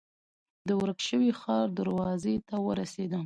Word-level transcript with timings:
د 0.67 0.69
ورک 0.81 0.99
شوي 1.07 1.31
ښار 1.39 1.67
دروازې 1.79 2.35
ته 2.47 2.55
ورسېدم. 2.67 3.19